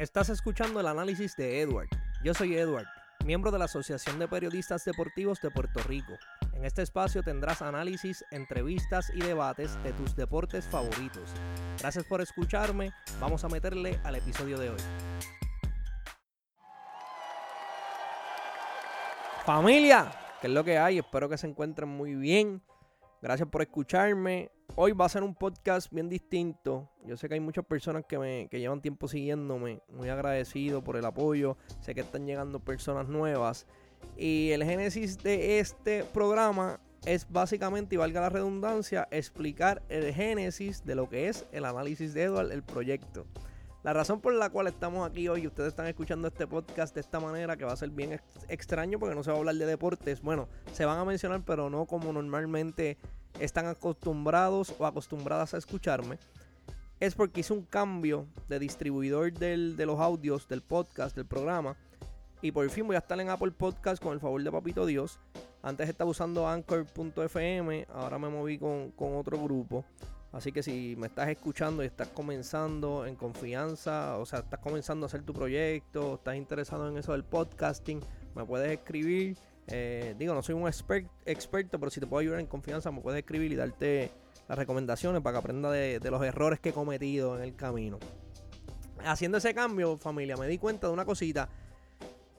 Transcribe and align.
Estás 0.00 0.30
escuchando 0.30 0.80
el 0.80 0.86
análisis 0.86 1.36
de 1.36 1.60
Edward. 1.60 1.90
Yo 2.24 2.32
soy 2.32 2.56
Edward, 2.56 2.86
miembro 3.26 3.50
de 3.50 3.58
la 3.58 3.66
Asociación 3.66 4.18
de 4.18 4.28
Periodistas 4.28 4.82
Deportivos 4.82 5.42
de 5.42 5.50
Puerto 5.50 5.78
Rico. 5.82 6.14
En 6.54 6.64
este 6.64 6.80
espacio 6.80 7.22
tendrás 7.22 7.60
análisis, 7.60 8.24
entrevistas 8.30 9.12
y 9.14 9.20
debates 9.20 9.76
de 9.82 9.92
tus 9.92 10.16
deportes 10.16 10.66
favoritos. 10.66 11.28
Gracias 11.80 12.06
por 12.06 12.22
escucharme. 12.22 12.92
Vamos 13.20 13.44
a 13.44 13.48
meterle 13.48 14.00
al 14.02 14.14
episodio 14.14 14.58
de 14.58 14.70
hoy. 14.70 14.80
Familia, 19.44 20.10
¿qué 20.40 20.46
es 20.46 20.52
lo 20.54 20.64
que 20.64 20.78
hay? 20.78 20.96
Espero 20.96 21.28
que 21.28 21.36
se 21.36 21.46
encuentren 21.46 21.90
muy 21.90 22.14
bien. 22.14 22.62
Gracias 23.22 23.48
por 23.50 23.60
escucharme. 23.60 24.50
Hoy 24.76 24.92
va 24.92 25.04
a 25.04 25.08
ser 25.10 25.22
un 25.22 25.34
podcast 25.34 25.92
bien 25.92 26.08
distinto. 26.08 26.88
Yo 27.04 27.18
sé 27.18 27.28
que 27.28 27.34
hay 27.34 27.40
muchas 27.40 27.66
personas 27.66 28.04
que, 28.08 28.18
me, 28.18 28.48
que 28.50 28.58
llevan 28.58 28.80
tiempo 28.80 29.08
siguiéndome. 29.08 29.82
Muy 29.88 30.08
agradecido 30.08 30.82
por 30.82 30.96
el 30.96 31.04
apoyo. 31.04 31.58
Sé 31.80 31.94
que 31.94 32.00
están 32.00 32.26
llegando 32.26 32.60
personas 32.60 33.08
nuevas. 33.08 33.66
Y 34.16 34.52
el 34.52 34.64
génesis 34.64 35.22
de 35.22 35.58
este 35.58 36.04
programa 36.04 36.80
es 37.04 37.30
básicamente, 37.30 37.94
y 37.94 37.98
valga 37.98 38.22
la 38.22 38.30
redundancia, 38.30 39.06
explicar 39.10 39.82
el 39.90 40.14
génesis 40.14 40.84
de 40.86 40.94
lo 40.94 41.08
que 41.10 41.28
es 41.28 41.46
el 41.52 41.66
análisis 41.66 42.14
de 42.14 42.22
Edward, 42.22 42.52
el 42.52 42.62
proyecto. 42.62 43.26
La 43.82 43.94
razón 43.94 44.20
por 44.20 44.34
la 44.34 44.50
cual 44.50 44.66
estamos 44.66 45.08
aquí 45.08 45.26
hoy, 45.28 45.46
ustedes 45.46 45.68
están 45.68 45.86
escuchando 45.86 46.28
este 46.28 46.46
podcast 46.46 46.94
de 46.94 47.00
esta 47.00 47.18
manera, 47.18 47.56
que 47.56 47.64
va 47.64 47.72
a 47.72 47.76
ser 47.76 47.88
bien 47.88 48.20
extraño 48.48 48.98
porque 48.98 49.14
no 49.14 49.22
se 49.22 49.30
va 49.30 49.36
a 49.36 49.38
hablar 49.38 49.54
de 49.54 49.64
deportes. 49.64 50.20
Bueno, 50.20 50.48
se 50.72 50.84
van 50.84 50.98
a 50.98 51.04
mencionar, 51.06 51.42
pero 51.46 51.70
no 51.70 51.86
como 51.86 52.12
normalmente 52.12 52.98
están 53.38 53.66
acostumbrados 53.66 54.74
o 54.78 54.84
acostumbradas 54.84 55.54
a 55.54 55.56
escucharme, 55.56 56.18
es 57.00 57.14
porque 57.14 57.40
hice 57.40 57.54
un 57.54 57.62
cambio 57.62 58.26
de 58.50 58.58
distribuidor 58.58 59.32
de 59.32 59.86
los 59.86 59.98
audios 59.98 60.46
del 60.46 60.60
podcast, 60.60 61.16
del 61.16 61.24
programa. 61.24 61.74
Y 62.42 62.52
por 62.52 62.68
fin 62.68 62.86
voy 62.86 62.96
a 62.96 63.00
estar 63.00 63.18
en 63.18 63.30
Apple 63.30 63.52
Podcast 63.52 64.02
con 64.02 64.12
el 64.12 64.20
favor 64.20 64.42
de 64.42 64.52
Papito 64.52 64.84
Dios. 64.84 65.18
Antes 65.62 65.88
estaba 65.88 66.10
usando 66.10 66.46
Anchor.fm, 66.46 67.86
ahora 67.94 68.18
me 68.18 68.28
moví 68.28 68.58
con, 68.58 68.90
con 68.90 69.16
otro 69.16 69.42
grupo. 69.42 69.86
Así 70.32 70.52
que 70.52 70.62
si 70.62 70.94
me 70.96 71.08
estás 71.08 71.28
escuchando 71.28 71.82
y 71.82 71.86
estás 71.86 72.08
comenzando 72.08 73.04
en 73.04 73.16
confianza, 73.16 74.16
o 74.18 74.26
sea, 74.26 74.40
estás 74.40 74.60
comenzando 74.60 75.06
a 75.06 75.08
hacer 75.08 75.22
tu 75.22 75.32
proyecto, 75.32 76.14
estás 76.14 76.36
interesado 76.36 76.88
en 76.88 76.96
eso 76.96 77.12
del 77.12 77.24
podcasting, 77.24 78.00
me 78.34 78.44
puedes 78.44 78.70
escribir 78.70 79.36
eh, 79.72 80.16
digo, 80.18 80.34
no 80.34 80.42
soy 80.42 80.56
un 80.56 80.68
experto, 80.68 81.78
pero 81.78 81.90
si 81.90 82.00
te 82.00 82.06
puedo 82.06 82.20
ayudar 82.20 82.40
en 82.40 82.46
confianza, 82.46 82.90
me 82.90 83.00
puedes 83.00 83.20
escribir 83.20 83.52
y 83.52 83.56
darte 83.56 84.10
las 84.48 84.58
recomendaciones 84.58 85.22
para 85.22 85.34
que 85.34 85.38
aprenda 85.38 85.70
de, 85.70 86.00
los 86.10 86.22
errores 86.24 86.58
que 86.58 86.70
he 86.70 86.72
cometido 86.72 87.36
en 87.36 87.44
el 87.44 87.54
camino. 87.54 87.98
Haciendo 89.04 89.38
ese 89.38 89.54
cambio, 89.54 89.96
familia, 89.96 90.36
me 90.36 90.48
di 90.48 90.58
cuenta 90.58 90.88
de 90.88 90.92
una 90.92 91.04
cosita. 91.04 91.48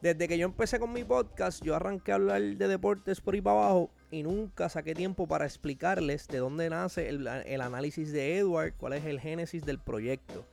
Desde 0.01 0.27
que 0.27 0.37
yo 0.37 0.45
empecé 0.45 0.79
con 0.79 0.91
mi 0.91 1.03
podcast, 1.03 1.63
yo 1.63 1.75
arranqué 1.75 2.11
a 2.11 2.15
hablar 2.15 2.41
de 2.41 2.67
deportes 2.67 3.21
por 3.21 3.33
ahí 3.33 3.41
para 3.41 3.57
abajo 3.57 3.89
y 4.11 4.23
nunca 4.23 4.69
saqué 4.69 4.93
tiempo 4.93 5.25
para 5.25 5.45
explicarles 5.45 6.27
de 6.27 6.37
dónde 6.37 6.69
nace 6.69 7.09
el, 7.09 7.25
el 7.27 7.61
análisis 7.61 8.11
de 8.11 8.37
Edward, 8.37 8.73
cuál 8.77 8.93
es 8.93 9.05
el 9.05 9.19
génesis 9.19 9.65
del 9.65 9.79
proyecto. 9.79 10.45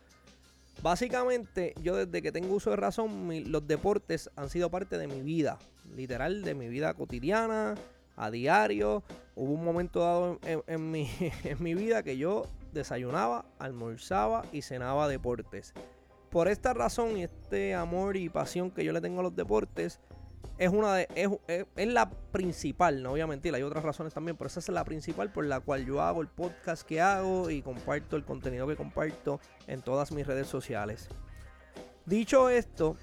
Básicamente, 0.82 1.74
yo 1.82 1.96
desde 1.96 2.22
que 2.22 2.30
tengo 2.30 2.54
uso 2.54 2.70
de 2.70 2.76
razón, 2.76 3.28
los 3.50 3.66
deportes 3.66 4.30
han 4.36 4.48
sido 4.48 4.70
parte 4.70 4.96
de 4.96 5.08
mi 5.08 5.22
vida, 5.22 5.58
literal, 5.96 6.42
de 6.42 6.54
mi 6.54 6.68
vida 6.68 6.94
cotidiana, 6.94 7.74
a 8.16 8.30
diario. 8.30 9.02
Hubo 9.34 9.52
un 9.52 9.64
momento 9.64 10.00
dado 10.00 10.38
en, 10.44 10.90
mi, 10.90 11.10
en 11.44 11.62
mi 11.62 11.74
vida 11.74 12.04
que 12.04 12.16
yo 12.16 12.46
desayunaba, 12.72 13.44
almorzaba 13.58 14.44
y 14.52 14.62
cenaba 14.62 15.08
deportes. 15.08 15.74
Por 16.30 16.46
esta 16.46 16.74
razón 16.74 17.16
y 17.16 17.24
este 17.24 17.74
amor 17.74 18.16
y 18.16 18.28
pasión 18.28 18.70
que 18.70 18.84
yo 18.84 18.92
le 18.92 19.00
tengo 19.00 19.20
a 19.20 19.22
los 19.22 19.34
deportes, 19.34 19.98
es 20.58 20.70
una 20.70 20.94
de, 20.94 21.08
es, 21.14 21.86
la 21.86 22.10
principal, 22.10 23.02
no 23.02 23.10
voy 23.10 23.20
a 23.20 23.26
mentir, 23.26 23.54
hay 23.54 23.62
otras 23.62 23.84
razones 23.84 24.12
también, 24.12 24.36
pero 24.36 24.48
esa 24.48 24.58
es 24.58 24.68
la 24.68 24.84
principal 24.84 25.30
por 25.30 25.44
la 25.44 25.60
cual 25.60 25.86
yo 25.86 26.02
hago 26.02 26.20
el 26.20 26.28
podcast 26.28 26.82
que 26.86 27.00
hago 27.00 27.48
y 27.48 27.62
comparto 27.62 28.16
el 28.16 28.24
contenido 28.24 28.66
que 28.66 28.74
comparto 28.74 29.40
en 29.68 29.82
todas 29.82 30.10
mis 30.10 30.26
redes 30.26 30.48
sociales. 30.48 31.08
Dicho 32.06 32.50
esto, 32.50 32.96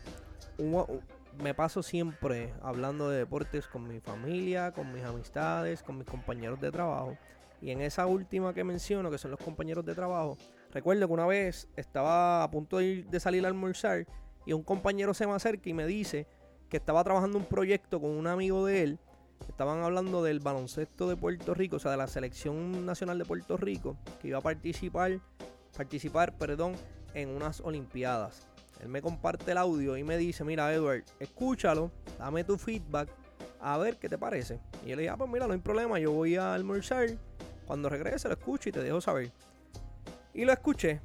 me 1.42 1.54
paso 1.54 1.82
siempre 1.82 2.54
hablando 2.62 3.10
de 3.10 3.20
deportes 3.20 3.68
con 3.68 3.88
mi 3.88 4.02
familia, 4.02 4.72
con 4.72 4.92
mis 4.92 5.04
amistades, 5.04 5.82
con 5.82 5.98
mis 5.98 6.08
compañeros 6.08 6.60
de 6.60 6.72
trabajo. 6.72 7.18
Y 7.62 7.72
en 7.72 7.82
esa 7.82 8.06
última 8.06 8.54
que 8.54 8.64
menciono, 8.64 9.10
que 9.10 9.18
son 9.18 9.32
los 9.32 9.40
compañeros 9.40 9.86
de 9.86 9.96
trabajo, 9.96 10.38
recuerdo 10.72 11.08
que 11.08 11.14
una 11.14 11.26
vez 11.26 11.70
estaba 11.78 12.44
a 12.44 12.52
punto 12.52 12.78
de, 12.78 12.86
ir, 12.86 13.08
de 13.08 13.20
salir 13.20 13.46
a 13.46 13.48
almorzar 13.48 14.06
y 14.46 14.54
un 14.54 14.64
compañero 14.64 15.14
se 15.14 15.26
me 15.26 15.34
acerca 15.34 15.70
y 15.70 15.74
me 15.74 15.88
dice 15.88 16.28
que 16.70 16.78
estaba 16.78 17.04
trabajando 17.04 17.38
un 17.38 17.46
proyecto 17.46 18.00
con 18.00 18.12
un 18.12 18.28
amigo 18.28 18.66
de 18.66 18.84
él. 18.84 19.00
Estaban 19.48 19.84
hablando 19.84 20.24
del 20.24 20.40
baloncesto 20.40 21.08
de 21.08 21.16
Puerto 21.16 21.54
Rico, 21.54 21.76
o 21.76 21.80
sea, 21.80 21.92
de 21.92 21.98
la 21.98 22.08
selección 22.08 22.86
nacional 22.86 23.18
de 23.18 23.26
Puerto 23.26 23.58
Rico, 23.58 23.98
que 24.22 24.30
iba 24.30 24.40
a 24.40 24.42
participar, 24.42 25.20
participar, 25.76 26.38
perdón, 26.38 26.74
en 27.14 27.30
unas 27.30 27.62
olimpiadas. 27.62 28.48
Él 28.82 28.90
me 28.90 29.02
comparte 29.02 29.52
el 29.52 29.58
audio 29.58 29.98
y 29.98 30.04
me 30.04 30.18
dice, 30.18 30.44
mira 30.44 30.74
Edward, 30.74 31.04
escúchalo, 31.20 31.92
dame 32.18 32.44
tu 32.44 32.58
feedback, 32.58 33.10
a 33.62 33.78
ver 33.78 33.98
qué 33.98 34.10
te 34.10 34.18
parece. 34.18 34.60
Y 34.84 34.90
yo 34.90 34.96
le 34.96 35.04
dije, 35.04 35.10
ah, 35.10 35.18
pues 35.18 35.30
mira, 35.30 35.48
no 35.48 35.54
hay 35.54 35.60
problema, 35.60 36.00
yo 36.00 36.12
voy 36.12 36.36
a 36.36 36.54
almorzar, 36.54 37.10
cuando 37.66 37.90
regrese 37.90 38.28
lo 38.28 38.34
escucho 38.34 38.70
y 38.70 38.72
te 38.72 38.84
dejo 38.84 39.00
saber. 39.00 39.32
Y 40.34 40.44
lo 40.44 40.52
escuché, 40.52 41.02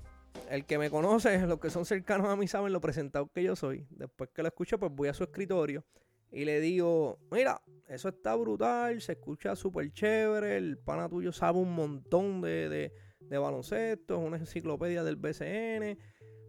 el 0.51 0.67
que 0.67 0.79
me 0.79 0.91
conoce, 0.91 1.47
los 1.47 1.61
que 1.61 1.71
son 1.71 1.85
cercanos 1.85 2.27
a 2.27 2.35
mí 2.35 2.49
saben 2.49 2.73
lo 2.73 2.81
presentado 2.81 3.31
que 3.33 3.43
yo 3.43 3.55
soy. 3.55 3.87
Después 3.91 4.31
que 4.35 4.43
lo 4.43 4.49
escucho, 4.49 4.79
pues 4.79 4.93
voy 4.93 5.09
a 5.09 5.15
su 5.15 5.23
escritorio 5.23 5.85
y 6.33 6.45
le 6.45 6.61
digo, 6.61 7.19
mira, 7.31 7.63
eso 7.89 8.09
está 8.09 8.35
brutal, 8.35 9.01
se 9.01 9.13
escucha 9.13 9.55
súper 9.55 9.93
chévere, 9.93 10.57
el 10.57 10.77
pana 10.79 11.09
tuyo 11.09 11.33
sabe 11.33 11.59
un 11.59 11.73
montón 11.75 12.41
de, 12.41 12.93
de, 13.21 13.39
baloncesto, 13.39 14.15
es 14.15 14.27
una 14.27 14.37
enciclopedia 14.39 15.05
del 15.05 15.17
BCN. 15.17 15.99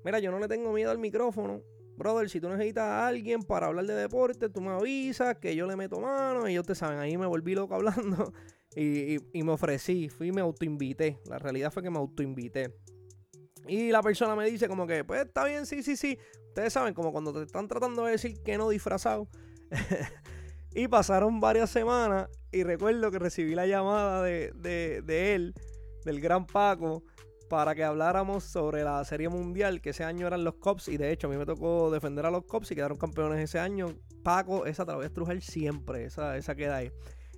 Mira, 0.04 0.20
yo 0.20 0.32
no 0.32 0.40
le 0.40 0.48
tengo 0.48 0.74
miedo 0.74 0.90
al 0.90 0.98
micrófono. 0.98 1.62
Brother, 1.96 2.30
si 2.30 2.42
tú 2.42 2.50
necesitas 2.50 2.86
a 2.86 3.08
alguien 3.08 3.44
para 3.44 3.68
hablar 3.68 3.86
de 3.86 3.94
deporte, 3.94 4.50
tú 4.50 4.62
me 4.62 4.72
avisas 4.72 5.38
que 5.38 5.56
yo 5.56 5.68
le 5.68 5.76
meto 5.76 6.00
mano 6.00 6.48
y 6.48 6.54
ellos 6.54 6.66
te 6.66 6.74
saben, 6.74 6.98
ahí 6.98 7.18
me 7.18 7.28
volví 7.28 7.54
loco 7.54 7.76
hablando 7.76 8.34
y, 8.76 9.18
y 9.38 9.44
me 9.44 9.52
ofrecí, 9.52 10.10
fui 10.10 10.30
y 10.30 10.32
me 10.32 10.42
autoinvité. 10.42 11.20
La 11.26 11.38
realidad 11.38 11.72
fue 11.72 11.84
que 11.84 11.92
me 11.92 12.00
autoinvité. 12.00 12.74
Y 13.68 13.92
la 13.92 14.02
persona 14.02 14.36
me 14.36 14.50
dice 14.50 14.68
como 14.68 14.88
que, 14.88 15.04
pues 15.04 15.26
está 15.26 15.46
bien, 15.46 15.66
sí, 15.66 15.84
sí, 15.84 15.96
sí. 15.96 16.18
Ustedes 16.48 16.74
saben, 16.74 16.94
como 16.94 17.12
cuando 17.12 17.32
te 17.34 17.44
están 17.44 17.68
tratando 17.68 18.06
de 18.06 18.12
decir 18.12 18.42
que 18.44 18.58
no 18.58 18.70
disfrazado. 18.70 19.28
y 20.74 20.88
pasaron 20.88 21.40
varias 21.40 21.70
semanas 21.70 22.30
y 22.52 22.64
recuerdo 22.64 23.12
que 23.12 23.20
recibí 23.20 23.56
la 23.56 23.66
llamada 23.66 24.24
de, 24.24 24.52
de, 24.54 25.36
él, 25.36 25.54
del 26.04 26.20
gran 26.20 26.46
Paco, 26.46 27.04
para 27.50 27.76
que 27.76 27.84
habláramos 27.84 28.44
sobre 28.44 28.84
la 28.84 29.04
Serie 29.06 29.30
Mundial, 29.30 29.82
que 29.82 29.92
ese 29.92 30.04
año 30.04 30.28
eran 30.28 30.44
los 30.44 30.56
Cops, 30.56 30.88
y 30.88 30.98
de 30.98 31.12
hecho 31.12 31.28
a 31.28 31.30
mí 31.30 31.38
me 31.38 31.46
tocó 31.46 31.92
defender 31.92 32.26
a 32.26 32.32
los 32.32 32.44
Cops 32.46 32.72
y 32.72 32.76
quedaron 32.76 32.98
campeones 32.98 33.40
ese 33.40 33.60
año. 33.60 33.88
Paco, 34.24 34.66
esa 34.66 34.86
te 34.86 34.92
la 34.92 34.98
voy 34.98 35.04
a 35.04 35.08
estrujar 35.08 35.42
siempre, 35.42 36.06
esa, 36.06 36.38
esa 36.38 36.56
queda 36.56 36.78
ahí. 36.78 36.92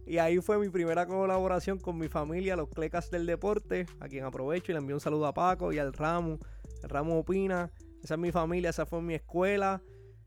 Y 0.05 0.17
ahí 0.17 0.39
fue 0.39 0.57
mi 0.57 0.69
primera 0.69 1.05
colaboración 1.05 1.79
con 1.79 1.97
mi 1.97 2.09
familia, 2.09 2.55
los 2.55 2.69
Clecas 2.69 3.09
del 3.09 3.25
Deporte, 3.25 3.85
a 3.99 4.07
quien 4.09 4.25
aprovecho 4.25 4.71
y 4.71 4.73
le 4.73 4.79
envío 4.79 4.95
un 4.95 4.99
saludo 4.99 5.27
a 5.27 5.33
Paco 5.33 5.71
y 5.71 5.79
al 5.79 5.93
Ramo. 5.93 6.39
El 6.83 6.89
Ramo 6.89 7.17
opina. 7.17 7.71
Esa 8.03 8.15
es 8.15 8.19
mi 8.19 8.31
familia, 8.31 8.69
esa 8.69 8.85
fue 8.85 9.01
mi 9.01 9.13
escuela. 9.13 9.81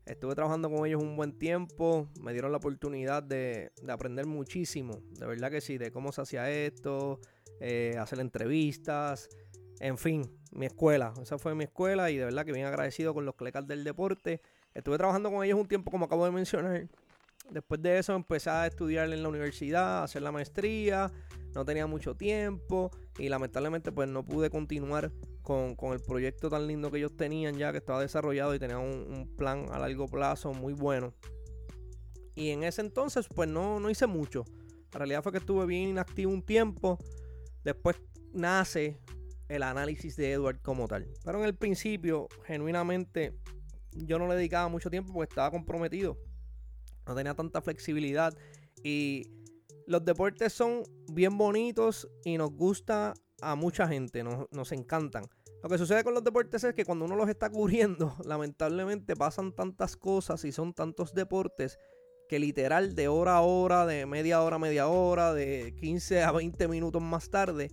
Estuve 0.07 0.33
trabajando 0.33 0.69
con 0.71 0.85
ellos 0.87 1.01
un 1.03 1.15
buen 1.15 1.37
tiempo. 1.37 2.09
Me 2.23 2.31
dieron 2.31 2.51
la 2.51 2.57
oportunidad 2.57 3.21
de, 3.21 3.71
aprender 3.87 4.25
muchísimo. 4.25 5.01
De 5.11 5.27
verdad 5.27 5.51
que 5.51 5.61
sí, 5.61 5.77
de 5.77 5.91
cómo 5.91 6.11
se 6.11 6.21
hacía 6.21 6.49
esto, 6.49 7.19
eh, 7.59 7.95
hacer 7.99 8.19
entrevistas. 8.19 9.29
En 9.79 9.99
fin, 9.99 10.23
mi 10.51 10.65
escuela. 10.65 11.13
Esa 11.21 11.37
fue 11.37 11.53
mi 11.53 11.65
escuela 11.65 12.09
y 12.09 12.17
de 12.17 12.25
verdad 12.25 12.45
que 12.45 12.51
bien 12.51 12.65
agradecido 12.65 13.13
con 13.13 13.25
los 13.25 13.35
Clecas 13.35 13.67
del 13.67 13.83
Deporte. 13.83 14.41
Estuve 14.73 14.97
trabajando 14.97 15.29
con 15.29 15.43
ellos 15.43 15.59
un 15.59 15.67
tiempo, 15.67 15.91
como 15.91 16.05
acabo 16.05 16.25
de 16.25 16.31
mencionar. 16.31 16.87
Después 17.49 17.81
de 17.81 17.97
eso 17.97 18.13
empecé 18.13 18.49
a 18.49 18.67
estudiar 18.67 19.11
en 19.11 19.23
la 19.23 19.29
universidad, 19.29 19.99
a 19.99 20.03
hacer 20.03 20.21
la 20.21 20.31
maestría, 20.31 21.11
no 21.55 21.63
tenía 21.63 21.87
mucho 21.87 22.15
tiempo 22.15 22.91
y 23.17 23.29
lamentablemente 23.29 23.91
pues 23.91 24.09
no 24.09 24.25
pude 24.25 24.49
continuar 24.49 25.11
con, 25.41 25.75
el 25.93 26.01
proyecto 26.01 26.49
tan 26.49 26.67
lindo 26.67 26.91
que 26.91 26.97
ellos 26.97 27.15
tenían 27.15 27.57
ya 27.57 27.71
que 27.71 27.77
estaba 27.77 28.01
desarrollado 28.01 28.53
y 28.53 28.59
tenía 28.59 28.79
un, 28.79 29.33
plan 29.37 29.65
a 29.71 29.79
largo 29.79 30.07
plazo 30.07 30.53
muy 30.53 30.73
bueno. 30.73 31.13
Y 32.35 32.49
en 32.49 32.63
ese 32.63 32.81
entonces 32.81 33.27
pues 33.33 33.47
no, 33.47 33.79
no 33.79 33.89
hice 33.89 34.07
mucho. 34.07 34.43
La 34.91 34.99
realidad 34.99 35.23
fue 35.23 35.31
que 35.31 35.37
estuve 35.37 35.65
bien 35.65 35.89
inactivo 35.89 36.31
un 36.31 36.43
tiempo. 36.43 36.99
Después 37.63 37.95
nace 38.33 38.99
el 39.47 39.63
análisis 39.63 40.17
de 40.17 40.33
Edward 40.33 40.61
como 40.61 40.87
tal. 40.87 41.07
Pero 41.23 41.39
en 41.39 41.45
el 41.45 41.55
principio, 41.55 42.27
genuinamente, 42.45 43.37
yo 43.93 44.19
no 44.19 44.27
le 44.27 44.35
dedicaba 44.35 44.67
mucho 44.67 44.89
tiempo 44.89 45.13
porque 45.13 45.29
estaba 45.29 45.49
comprometido 45.49 46.17
no 47.07 47.15
tenía 47.15 47.33
tanta 47.33 47.61
flexibilidad. 47.61 48.33
Y 48.83 49.31
los 49.87 50.03
deportes 50.03 50.53
son 50.53 50.83
bien 51.11 51.37
bonitos 51.37 52.09
y 52.23 52.37
nos 52.37 52.51
gusta 52.51 53.13
a 53.41 53.55
mucha 53.55 53.87
gente, 53.87 54.23
nos, 54.23 54.71
encantan. 54.71 55.25
Lo 55.63 55.69
que 55.69 55.77
sucede 55.77 56.03
con 56.03 56.13
los 56.13 56.23
deportes 56.23 56.63
es 56.63 56.73
que 56.73 56.85
cuando 56.85 57.05
uno 57.05 57.15
los 57.15 57.29
está 57.29 57.49
cubriendo, 57.49 58.15
lamentablemente 58.25 59.15
pasan 59.15 59.53
tantas 59.53 59.95
cosas 59.95 60.43
y 60.45 60.51
son 60.51 60.73
tantos 60.73 61.13
deportes 61.13 61.79
que 62.27 62.39
literal 62.39 62.93
de 62.95 63.07
hora 63.07 63.37
a 63.37 63.41
hora, 63.41 63.85
de 63.85 64.05
media 64.05 64.41
hora 64.41 64.57
a 64.57 64.59
media 64.59 64.87
hora, 64.87 65.33
de 65.33 65.73
15 65.79 66.23
a 66.23 66.31
20 66.31 66.67
minutos 66.67 67.01
más 67.01 67.29
tarde, 67.29 67.69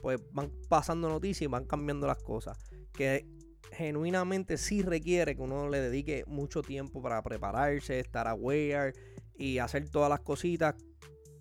pues 0.00 0.20
van 0.32 0.52
pasando 0.68 1.08
noticias 1.08 1.42
y 1.42 1.46
van 1.50 1.64
cambiando 1.64 2.06
las 2.06 2.22
cosas. 2.22 2.56
Que 2.92 3.26
genuinamente 3.72 4.56
sí 4.56 4.82
requiere 4.82 5.36
que 5.36 5.42
uno 5.42 5.68
le 5.68 5.80
dedique 5.80 6.24
mucho 6.26 6.62
tiempo 6.62 7.02
para 7.02 7.22
prepararse, 7.22 8.00
estar 8.00 8.26
aware 8.28 8.92
y 9.36 9.58
hacer 9.58 9.88
todas 9.88 10.08
las 10.08 10.20
cositas 10.20 10.74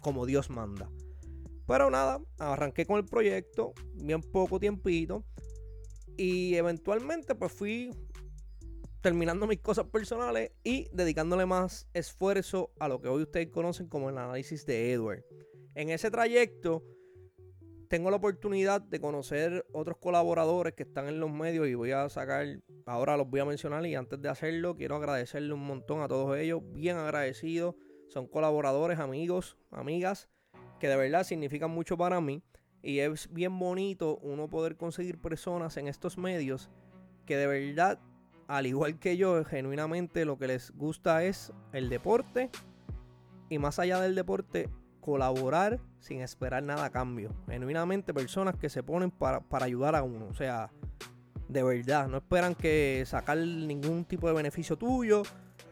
como 0.01 0.25
Dios 0.25 0.50
manda. 0.50 0.89
Pero 1.68 1.89
nada, 1.89 2.22
arranqué 2.38 2.86
con 2.86 2.98
el 2.98 3.06
proyecto, 3.06 3.74
bien 3.95 4.22
poco 4.22 4.60
tiempito. 4.60 5.24
Y 6.18 6.56
eventualmente 6.56 7.36
pues 7.36 7.51
fui 7.51 7.89
terminando 9.01 9.45
mis 9.48 9.60
cosas 9.60 9.86
personales 9.86 10.51
y 10.63 10.88
dedicándole 10.92 11.45
más 11.45 11.88
esfuerzo 11.94 12.71
a 12.80 12.88
lo 12.88 13.01
que 13.01 13.07
hoy 13.07 13.24
ustedes 13.24 13.50
conocen 13.50 13.88
como 13.88 14.10
el 14.10 14.18
análisis 14.18 14.66
de 14.66 14.94
Edward. 14.94 15.24
En 15.75 15.89
ese 15.89 16.10
trayecto 16.10 16.83
tengo 17.87 18.09
la 18.09 18.17
oportunidad 18.17 18.81
de 18.81 18.99
conocer 18.99 19.65
otros 19.73 19.97
colaboradores 19.97 20.73
que 20.73 20.83
están 20.83 21.07
en 21.07 21.19
los 21.19 21.31
medios 21.31 21.67
y 21.67 21.75
voy 21.75 21.91
a 21.91 22.07
sacar, 22.09 22.45
ahora 22.85 23.17
los 23.17 23.29
voy 23.29 23.39
a 23.39 23.45
mencionar 23.45 23.85
y 23.85 23.95
antes 23.95 24.21
de 24.21 24.29
hacerlo 24.29 24.75
quiero 24.75 24.95
agradecerle 24.95 25.53
un 25.53 25.65
montón 25.65 26.01
a 26.01 26.07
todos 26.07 26.37
ellos, 26.37 26.61
bien 26.73 26.97
agradecidos, 26.97 27.75
son 28.07 28.27
colaboradores, 28.27 28.99
amigos, 28.99 29.57
amigas, 29.71 30.29
que 30.79 30.87
de 30.87 30.95
verdad 30.95 31.23
significan 31.23 31.71
mucho 31.71 31.97
para 31.97 32.21
mí 32.21 32.43
y 32.81 32.99
es 32.99 33.31
bien 33.31 33.57
bonito 33.57 34.17
uno 34.21 34.47
poder 34.47 34.77
conseguir 34.77 35.19
personas 35.19 35.77
en 35.77 35.87
estos 35.87 36.17
medios 36.17 36.69
que 37.25 37.37
de 37.37 37.47
verdad 37.47 37.99
al 38.47 38.67
igual 38.67 38.99
que 38.99 39.17
yo, 39.17 39.43
genuinamente 39.43 40.25
lo 40.25 40.37
que 40.37 40.47
les 40.47 40.71
gusta 40.71 41.23
es 41.23 41.51
el 41.73 41.89
deporte 41.89 42.51
y 43.49 43.57
más 43.57 43.79
allá 43.79 43.99
del 43.99 44.15
deporte, 44.15 44.69
colaborar 45.06 45.80
sin 46.00 46.22
esperar 46.22 46.63
nada 46.63 46.86
a 46.86 46.90
cambio. 46.90 47.30
Genuinamente 47.48 48.12
personas 48.12 48.56
que 48.56 48.69
se 48.69 48.81
ponen 48.81 49.12
para, 49.12 49.44
ayudar 49.62 49.96
a 49.96 50.02
uno. 50.02 50.25
O 50.25 50.34
sea, 50.34 50.72
de 51.48 51.62
verdad, 51.62 52.07
no 52.07 52.18
esperan 52.18 52.56
que 52.56 53.04
sacar 53.06 53.38
ningún 53.38 54.06
tipo 54.06 54.28
de 54.28 54.34
beneficio 54.34 54.78
tuyo. 54.78 55.22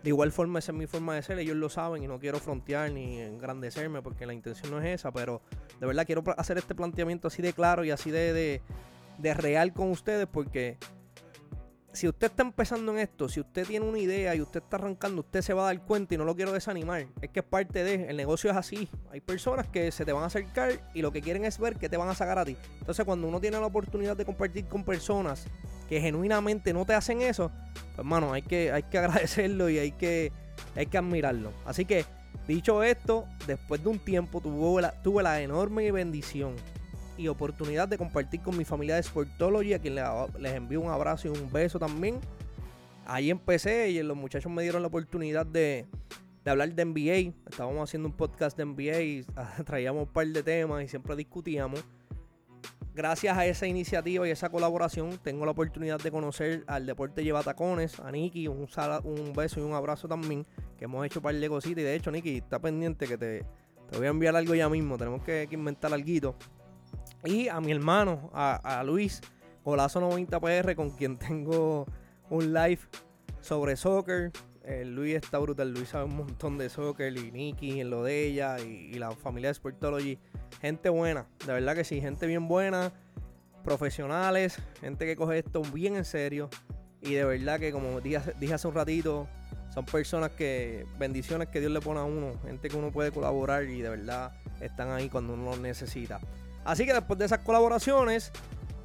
De 0.04 0.10
igual 0.10 0.32
forma, 0.32 0.60
esa 0.60 0.72
es 0.72 0.78
mi 0.78 0.86
forma 0.86 1.16
de 1.16 1.24
ser, 1.24 1.40
ellos 1.40 1.58
lo 1.58 1.70
saben 1.70 2.04
y 2.04 2.08
no 2.08 2.20
quiero 2.20 2.38
frontear 2.38 2.92
ni 2.92 3.20
engrandecerme 3.22 4.04
porque 4.04 4.28
la 4.28 4.34
intención 4.34 4.70
no 4.70 4.80
es 4.80 4.86
esa, 4.86 5.12
pero 5.12 5.42
de 5.80 5.88
verdad 5.88 6.06
quiero 6.06 6.24
hacer 6.38 6.58
este 6.58 6.76
planteamiento 6.76 7.30
así 7.30 7.42
de 7.42 7.54
claro 7.54 7.84
y 7.86 7.90
así 7.90 8.12
de, 8.12 8.62
de 9.18 9.34
real 9.34 9.74
con 9.74 9.90
ustedes 9.90 10.28
porque 10.28 10.78
si 11.94 12.08
usted 12.08 12.28
está 12.28 12.42
empezando 12.42 12.92
en 12.92 13.00
esto, 13.00 13.30
si 13.30 13.40
usted 13.40 13.68
tiene 13.68 13.86
una 13.86 14.00
idea 14.00 14.34
y 14.34 14.42
usted 14.42 14.64
está 14.64 14.78
arrancando, 14.78 15.22
usted 15.22 15.42
se 15.42 15.54
va 15.54 15.64
a 15.64 15.66
dar 15.66 15.86
cuenta 15.86 16.16
y 16.16 16.18
no 16.18 16.26
lo 16.26 16.36
quiero 16.36 16.52
desanimar. 16.52 17.06
Es 17.22 17.30
que 17.30 17.42
es 17.42 17.46
parte 17.46 17.84
de, 17.84 18.10
el 18.10 18.18
negocio 18.18 18.50
es 18.50 18.58
así. 18.58 18.90
Hay 19.12 19.22
personas 19.22 19.68
que 19.68 19.92
se 19.92 20.04
te 20.04 20.12
van 20.12 20.24
a 20.24 20.28
acercar 20.28 20.72
y 20.96 21.04
lo 21.04 21.12
que 21.12 21.22
quieren 21.22 21.46
es 21.46 21.60
ver 21.60 21.78
qué 21.78 21.90
te 21.90 21.98
van 21.98 22.10
a 22.10 22.16
sacar 22.16 22.40
a 22.40 22.46
ti. 22.46 22.58
Entonces 22.80 23.06
cuando 23.06 23.28
uno 23.28 23.40
tiene 23.40 23.60
la 23.60 23.68
oportunidad 23.68 24.18
de 24.18 24.26
compartir 24.26 24.66
con 24.66 24.84
personas 24.84 25.46
que 25.88 26.02
genuinamente 26.02 26.74
no 26.74 26.84
te 26.84 26.96
hacen 26.96 27.22
eso, 27.22 27.52
pues 27.74 28.00
hermano, 28.00 28.34
hay 28.34 28.42
que, 28.42 28.72
hay 28.72 28.84
que 28.84 28.98
agradecerlo 29.00 29.70
y 29.70 29.78
hay 29.78 29.92
que, 29.92 30.32
hay 30.76 30.88
que 30.88 30.98
admirarlo. 30.98 31.52
Así 31.64 31.86
que, 31.86 32.06
dicho 32.48 32.82
esto, 32.82 33.28
después 33.46 33.84
de 33.84 33.90
un 33.90 34.00
tiempo 34.00 34.42
tuve 34.42 34.82
la, 34.82 34.92
tuve 35.04 35.22
la 35.22 35.42
enorme 35.42 35.92
bendición 35.92 36.56
y 37.18 37.28
oportunidad 37.28 37.88
de 37.88 37.98
compartir 37.98 38.42
con 38.42 38.58
mi 38.58 38.66
familia 38.66 38.96
de 38.96 39.04
Sportology, 39.04 39.74
a 39.74 39.80
quien 39.80 39.96
les 39.96 40.54
envío 40.54 40.82
un 40.82 40.92
abrazo 40.92 41.28
y 41.28 41.32
un 41.32 41.52
beso 41.52 41.80
también. 41.80 42.20
Ahí 43.06 43.30
empecé 43.30 43.90
y 43.90 44.02
los 44.02 44.16
muchachos 44.16 44.52
me 44.52 44.64
dieron 44.64 44.82
la 44.82 44.88
oportunidad 44.88 45.46
de, 45.46 45.86
hablar 46.46 46.74
de 46.74 46.86
NBA. 46.86 47.34
Estábamos 47.50 47.90
haciendo 47.90 48.08
un 48.08 48.16
podcast 48.16 48.58
de 48.58 48.66
NBA 48.66 49.02
y 49.02 49.26
traíamos 49.66 50.08
un 50.08 50.14
par 50.14 50.28
de 50.28 50.44
temas 50.44 50.84
y 50.84 50.88
siempre 50.88 51.16
discutíamos. 51.16 51.84
Gracias 52.96 53.36
a 53.36 53.46
esa 53.48 53.66
iniciativa 53.66 54.28
y 54.28 54.32
esa 54.32 54.50
colaboración, 54.50 55.18
tengo 55.24 55.46
la 55.46 55.52
oportunidad 55.52 56.00
de 56.00 56.12
conocer 56.12 56.64
al 56.68 56.86
Deporte 56.86 57.24
Lleva 57.24 57.42
Tacones, 57.42 58.00
a 58.00 58.12
Nicky, 58.12 58.48
un, 58.48 58.68
un 59.04 59.34
beso 59.34 59.60
y 59.60 59.64
un 59.64 59.74
abrazo 59.74 60.08
también, 60.08 60.46
que 60.78 60.86
hemos 60.86 61.04
hecho 61.04 61.18
un 61.18 61.24
par 61.24 61.34
de 61.34 61.50
cositas. 61.50 61.82
Y 61.82 61.86
de 61.86 61.96
hecho, 61.96 62.12
Nicky, 62.12 62.38
está 62.38 62.60
pendiente 62.60 63.08
que 63.08 63.18
te, 63.18 63.46
te 63.90 63.98
voy 63.98 64.06
a 64.06 64.12
enviar 64.12 64.36
algo 64.36 64.54
ya 64.54 64.70
mismo. 64.70 64.98
Tenemos 64.98 65.24
que, 65.24 65.48
que 65.50 65.56
inventar 65.56 65.92
algo 65.92 66.36
y 67.26 67.48
a 67.48 67.60
mi 67.62 67.72
hermano, 67.72 68.30
a, 68.34 68.84
Luis, 68.86 69.22
Golazo 69.64 70.02
90PR, 70.02 70.76
con 70.76 70.92
quien 70.92 71.18
tengo 71.18 71.86
un 72.30 72.54
live 72.54 72.80
sobre 73.40 73.76
soccer. 73.76 74.32
Luis 74.86 75.16
está 75.16 75.40
brutal, 75.40 75.74
Luis 75.74 75.90
sabe 75.90 76.06
un 76.06 76.16
montón 76.16 76.58
de 76.58 76.70
soccer 76.70 77.16
y 77.18 77.32
Nicky 77.32 77.82
en 77.82 77.90
lo 77.90 78.04
de 78.04 78.28
ella 78.28 78.60
y, 78.60 78.94
la 78.94 79.12
familia 79.12 79.50
de 79.50 79.56
Sportology. 79.56 80.20
Gente 80.62 80.90
buena, 80.90 81.28
de 81.46 81.54
verdad 81.54 81.76
que 81.76 81.84
sí, 81.84 82.00
gente 82.00 82.28
bien 82.28 82.48
buena, 82.48 82.94
profesionales, 83.64 84.60
gente 84.80 85.06
que 85.06 85.16
coge 85.16 85.40
esto 85.40 85.62
bien 85.62 85.96
en 85.96 86.06
serio. 86.06 86.50
Y 87.02 87.14
de 87.16 87.26
verdad 87.26 87.60
que 87.60 87.74
como 87.74 88.00
dije, 88.00 88.34
dije 88.40 88.54
hace 88.54 88.68
un 88.68 88.76
ratito, 88.76 89.28
son 89.74 89.86
personas 89.86 90.32
que, 90.32 90.86
bendiciones 91.00 91.50
que 91.50 91.60
Dios 91.60 91.72
le 91.72 91.82
pone 91.82 92.00
a 92.00 92.04
uno, 92.04 92.40
gente 92.46 92.70
que 92.70 92.78
uno 92.78 92.92
puede 92.92 93.12
colaborar 93.12 93.66
y 93.66 93.82
de 93.82 93.90
verdad 93.90 94.32
están 94.62 94.92
ahí 94.92 95.10
cuando 95.10 95.34
uno 95.34 95.52
lo 95.52 95.58
necesita. 95.58 96.22
Así 96.66 96.86
que 96.86 96.94
después 96.94 97.20
de 97.20 97.26
esas 97.26 97.40
colaboraciones, 97.40 98.32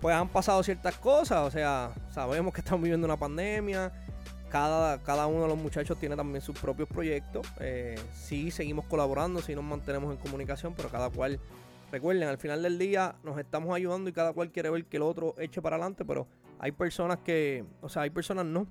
pues 0.01 0.15
han 0.15 0.29
pasado 0.29 0.63
ciertas 0.63 0.97
cosas. 0.97 1.47
O 1.47 1.51
sea, 1.51 1.93
sabemos 2.13 2.53
que 2.53 2.61
estamos 2.63 2.83
viviendo 2.83 3.07
una 3.07 3.17
pandemia. 3.17 3.93
Cada, 4.49 5.03
cada 5.03 5.27
uno 5.27 5.43
de 5.43 5.49
los 5.49 5.59
muchachos 5.59 5.99
tiene 5.99 6.17
también 6.17 6.41
sus 6.41 6.59
propios 6.59 6.89
proyectos. 6.89 7.47
Eh, 7.61 7.99
sí, 8.15 8.51
seguimos 8.51 8.87
colaborando, 8.87 9.43
sí 9.43 9.55
nos 9.55 9.65
mantenemos 9.65 10.11
en 10.11 10.19
comunicación, 10.19 10.73
pero 10.75 10.89
cada 10.89 11.11
cual, 11.11 11.39
recuerden, 11.93 12.29
al 12.29 12.39
final 12.39 12.63
del 12.63 12.79
día 12.79 13.15
nos 13.25 13.39
estamos 13.39 13.75
ayudando 13.77 14.09
y 14.09 14.15
cada 14.15 14.33
cual 14.33 14.51
quiere 14.51 14.71
ver 14.71 14.87
que 14.87 14.97
el 14.97 15.03
otro 15.03 15.35
eche 15.39 15.61
para 15.61 15.77
adelante, 15.77 16.03
pero 16.07 16.27
hay 16.59 16.73
personas 16.73 17.19
que, 17.19 17.63
o 17.83 17.91
sea, 17.91 18.03
hay 18.03 18.11
personas 18.11 18.47
no. 18.47 18.67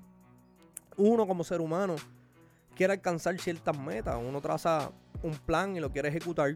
Uno 0.96 1.28
como 1.28 1.44
ser 1.44 1.60
humano 1.60 1.94
quiere 2.74 2.94
alcanzar 2.94 3.38
ciertas 3.38 3.78
metas, 3.78 4.16
uno 4.20 4.40
traza 4.40 4.90
un 5.22 5.32
plan 5.32 5.76
y 5.76 5.80
lo 5.80 5.92
quiere 5.92 6.08
ejecutar 6.08 6.54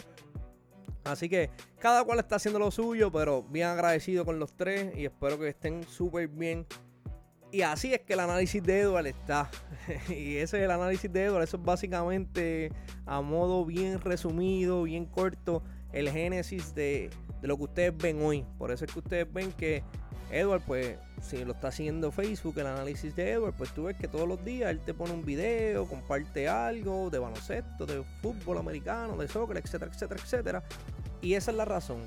Así 1.04 1.28
que 1.28 1.50
cada 1.78 2.04
cual 2.04 2.18
está 2.20 2.36
haciendo 2.36 2.58
lo 2.58 2.70
suyo, 2.70 3.10
pero 3.10 3.42
bien 3.42 3.66
agradecido 3.66 4.24
con 4.24 4.38
los 4.38 4.52
tres 4.52 4.96
y 4.96 5.04
espero 5.04 5.38
que 5.38 5.48
estén 5.48 5.84
súper 5.84 6.28
bien. 6.28 6.66
Y 7.50 7.62
así 7.62 7.92
es 7.92 8.00
que 8.00 8.14
el 8.14 8.20
análisis 8.20 8.62
de 8.62 8.80
Edward 8.80 9.06
está. 9.06 9.50
y 10.08 10.36
ese 10.36 10.58
es 10.58 10.64
el 10.64 10.70
análisis 10.70 11.12
de 11.12 11.24
Edward. 11.24 11.42
Eso 11.42 11.58
es 11.58 11.62
básicamente 11.62 12.72
a 13.04 13.20
modo 13.20 13.66
bien 13.66 14.00
resumido, 14.00 14.84
bien 14.84 15.04
corto, 15.04 15.62
el 15.92 16.10
génesis 16.10 16.74
de, 16.74 17.10
de 17.40 17.48
lo 17.48 17.56
que 17.56 17.64
ustedes 17.64 17.96
ven 17.96 18.22
hoy. 18.22 18.44
Por 18.58 18.70
eso 18.70 18.84
es 18.84 18.92
que 18.92 18.98
ustedes 18.98 19.32
ven 19.32 19.52
que 19.52 19.82
Edward, 20.32 20.62
pues, 20.66 20.96
si 21.20 21.44
lo 21.44 21.52
está 21.52 21.68
haciendo 21.68 22.10
Facebook, 22.10 22.58
el 22.58 22.66
análisis 22.66 23.14
de 23.14 23.32
Edward, 23.32 23.54
pues 23.54 23.70
tú 23.74 23.84
ves 23.84 23.96
que 23.96 24.08
todos 24.08 24.26
los 24.26 24.42
días 24.44 24.70
él 24.70 24.80
te 24.80 24.94
pone 24.94 25.12
un 25.12 25.24
video, 25.24 25.86
comparte 25.86 26.48
algo 26.48 27.10
de 27.10 27.18
baloncesto, 27.18 27.84
de 27.84 28.02
fútbol 28.22 28.58
americano, 28.58 29.16
de 29.18 29.28
soccer, 29.28 29.58
etcétera, 29.58 29.92
etcétera, 29.92 30.20
etcétera. 30.22 30.62
Y 31.20 31.34
esa 31.34 31.50
es 31.50 31.56
la 31.56 31.66
razón. 31.66 32.00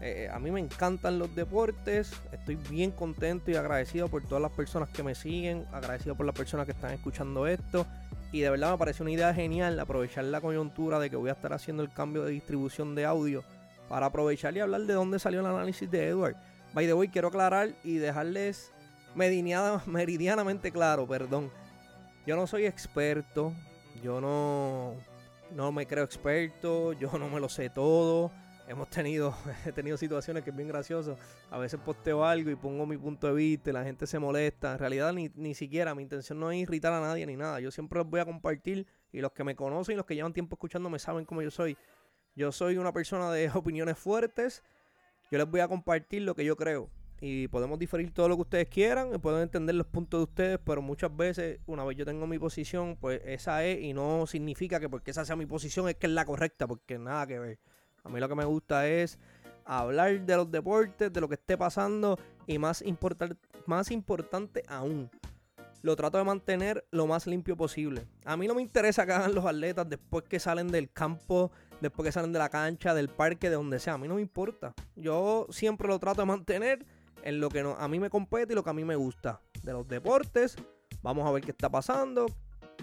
Eh, 0.00 0.30
a 0.32 0.38
mí 0.38 0.50
me 0.50 0.60
encantan 0.60 1.18
los 1.18 1.34
deportes, 1.34 2.12
estoy 2.32 2.54
bien 2.54 2.92
contento 2.92 3.50
y 3.50 3.56
agradecido 3.56 4.08
por 4.08 4.22
todas 4.22 4.40
las 4.40 4.52
personas 4.52 4.88
que 4.88 5.02
me 5.02 5.14
siguen, 5.14 5.66
agradecido 5.72 6.14
por 6.14 6.24
las 6.24 6.34
personas 6.34 6.66
que 6.66 6.72
están 6.72 6.92
escuchando 6.92 7.46
esto. 7.46 7.84
Y 8.32 8.40
de 8.40 8.50
verdad 8.50 8.72
me 8.72 8.78
parece 8.78 9.02
una 9.02 9.10
idea 9.10 9.34
genial 9.34 9.78
aprovechar 9.80 10.24
la 10.24 10.40
coyuntura 10.40 10.98
de 10.98 11.10
que 11.10 11.16
voy 11.16 11.30
a 11.30 11.34
estar 11.34 11.52
haciendo 11.52 11.82
el 11.82 11.92
cambio 11.92 12.24
de 12.24 12.32
distribución 12.32 12.94
de 12.94 13.04
audio 13.04 13.42
para 13.88 14.06
aprovechar 14.06 14.56
y 14.56 14.60
hablar 14.60 14.82
de 14.82 14.94
dónde 14.94 15.18
salió 15.18 15.40
el 15.40 15.46
análisis 15.46 15.90
de 15.90 16.08
Edward. 16.08 16.36
By 16.72 16.86
the 16.86 16.94
way, 16.94 17.08
quiero 17.08 17.28
aclarar 17.28 17.70
y 17.82 17.96
dejarles 17.96 18.72
meridianamente 19.16 20.70
claro, 20.70 21.06
perdón. 21.06 21.50
Yo 22.26 22.36
no 22.36 22.46
soy 22.46 22.66
experto, 22.66 23.52
yo 24.02 24.20
no, 24.20 24.94
no 25.52 25.72
me 25.72 25.86
creo 25.86 26.04
experto, 26.04 26.92
yo 26.92 27.10
no 27.18 27.28
me 27.28 27.40
lo 27.40 27.48
sé 27.48 27.70
todo. 27.70 28.30
Hemos 28.70 28.88
tenido, 28.88 29.34
he 29.66 29.72
tenido 29.72 29.96
situaciones 29.96 30.44
que 30.44 30.50
es 30.50 30.56
bien 30.56 30.68
gracioso. 30.68 31.18
A 31.50 31.58
veces 31.58 31.80
posteo 31.80 32.24
algo 32.24 32.50
y 32.50 32.56
pongo 32.56 32.86
mi 32.86 32.96
punto 32.96 33.26
de 33.26 33.34
vista 33.34 33.70
y 33.70 33.72
la 33.72 33.84
gente 33.84 34.06
se 34.06 34.18
molesta. 34.18 34.72
En 34.72 34.78
realidad 34.78 35.12
ni, 35.12 35.30
ni 35.34 35.54
siquiera 35.54 35.94
mi 35.94 36.02
intención 36.02 36.40
no 36.40 36.50
es 36.50 36.58
irritar 36.58 36.92
a 36.92 37.00
nadie 37.00 37.26
ni 37.26 37.36
nada. 37.36 37.60
Yo 37.60 37.70
siempre 37.70 37.98
los 37.98 38.08
voy 38.08 38.20
a 38.20 38.24
compartir 38.24 38.86
y 39.12 39.20
los 39.20 39.32
que 39.32 39.44
me 39.44 39.56
conocen 39.56 39.94
y 39.94 39.96
los 39.96 40.06
que 40.06 40.14
llevan 40.14 40.32
tiempo 40.32 40.54
escuchándome 40.54 40.98
saben 40.98 41.24
cómo 41.24 41.42
yo 41.42 41.50
soy. 41.50 41.76
Yo 42.36 42.52
soy 42.52 42.78
una 42.78 42.92
persona 42.92 43.30
de 43.32 43.50
opiniones 43.54 43.98
fuertes 43.98 44.62
yo 45.30 45.38
les 45.38 45.48
voy 45.48 45.60
a 45.60 45.68
compartir 45.68 46.22
lo 46.22 46.34
que 46.34 46.44
yo 46.44 46.56
creo. 46.56 46.90
Y 47.20 47.48
podemos 47.48 47.78
diferir 47.78 48.12
todo 48.12 48.28
lo 48.28 48.36
que 48.36 48.42
ustedes 48.42 48.68
quieran 48.68 49.14
y 49.14 49.18
pueden 49.18 49.42
entender 49.42 49.74
los 49.74 49.86
puntos 49.86 50.20
de 50.20 50.24
ustedes, 50.24 50.58
pero 50.64 50.80
muchas 50.80 51.14
veces, 51.14 51.60
una 51.66 51.84
vez 51.84 51.96
yo 51.96 52.04
tengo 52.06 52.26
mi 52.26 52.38
posición, 52.38 52.96
pues 52.98 53.20
esa 53.24 53.64
es 53.64 53.80
y 53.80 53.92
no 53.92 54.26
significa 54.26 54.80
que 54.80 54.88
porque 54.88 55.10
esa 55.10 55.24
sea 55.24 55.36
mi 55.36 55.46
posición 55.46 55.88
es 55.88 55.96
que 55.96 56.06
es 56.06 56.12
la 56.12 56.24
correcta, 56.24 56.66
porque 56.66 56.98
nada 56.98 57.26
que 57.26 57.38
ver. 57.38 57.58
A 58.04 58.08
mí 58.08 58.20
lo 58.20 58.28
que 58.28 58.34
me 58.34 58.44
gusta 58.44 58.88
es 58.88 59.18
hablar 59.64 60.20
de 60.20 60.36
los 60.36 60.50
deportes, 60.50 61.12
de 61.12 61.20
lo 61.20 61.28
que 61.28 61.34
esté 61.34 61.56
pasando 61.56 62.18
y 62.46 62.58
más, 62.58 62.82
más 63.66 63.90
importante 63.90 64.62
aún, 64.66 65.10
lo 65.82 65.96
trato 65.96 66.18
de 66.18 66.24
mantener 66.24 66.84
lo 66.90 67.06
más 67.06 67.26
limpio 67.26 67.56
posible. 67.56 68.06
A 68.24 68.36
mí 68.36 68.46
no 68.46 68.54
me 68.54 68.62
interesa 68.62 69.06
que 69.06 69.12
hagan 69.12 69.34
los 69.34 69.44
atletas 69.44 69.88
después 69.88 70.24
que 70.24 70.38
salen 70.38 70.68
del 70.68 70.90
campo, 70.90 71.50
después 71.80 72.06
que 72.06 72.12
salen 72.12 72.32
de 72.32 72.38
la 72.38 72.48
cancha, 72.48 72.94
del 72.94 73.08
parque, 73.08 73.48
de 73.48 73.56
donde 73.56 73.78
sea. 73.78 73.94
A 73.94 73.98
mí 73.98 74.08
no 74.08 74.16
me 74.16 74.20
importa. 74.20 74.74
Yo 74.96 75.46
siempre 75.50 75.88
lo 75.88 75.98
trato 75.98 76.22
de 76.22 76.26
mantener 76.26 76.84
en 77.22 77.40
lo 77.40 77.48
que 77.48 77.60
a 77.60 77.88
mí 77.88 77.98
me 77.98 78.10
compete 78.10 78.52
y 78.52 78.56
lo 78.56 78.64
que 78.64 78.70
a 78.70 78.74
mí 78.74 78.84
me 78.84 78.96
gusta. 78.96 79.40
De 79.62 79.72
los 79.72 79.86
deportes, 79.88 80.56
vamos 81.02 81.26
a 81.26 81.30
ver 81.30 81.42
qué 81.42 81.50
está 81.50 81.70
pasando, 81.70 82.26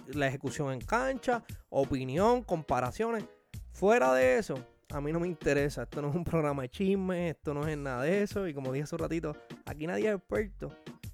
la 0.07 0.27
ejecución 0.27 0.71
en 0.71 0.81
cancha, 0.81 1.43
opinión, 1.69 2.43
comparaciones. 2.43 3.25
Fuera 3.73 4.13
de 4.13 4.37
eso, 4.37 4.55
a 4.89 5.01
mí 5.01 5.11
no 5.11 5.19
me 5.19 5.27
interesa. 5.27 5.83
Esto 5.83 6.01
no 6.01 6.09
es 6.09 6.15
un 6.15 6.23
programa 6.23 6.63
de 6.63 6.69
chisme, 6.69 7.29
esto 7.29 7.53
no 7.53 7.67
es 7.67 7.77
nada 7.77 8.03
de 8.03 8.23
eso. 8.23 8.47
Y 8.47 8.53
como 8.53 8.71
dije 8.71 8.83
hace 8.83 8.95
un 8.95 8.99
ratito, 8.99 9.35
aquí 9.65 9.87
nadie 9.87 10.09
es 10.09 10.15
experto. 10.15 10.71